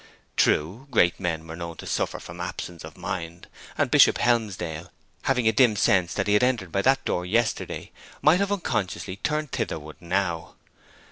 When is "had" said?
6.33-6.41